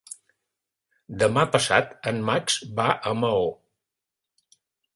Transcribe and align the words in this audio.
Demà 1.23 1.43
passat 1.57 1.93
en 2.13 2.19
Max 2.31 2.57
va 2.81 2.89
a 3.13 3.17
Maó. 3.21 3.47